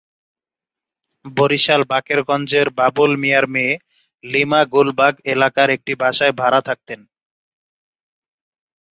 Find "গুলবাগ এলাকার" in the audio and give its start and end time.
4.73-5.69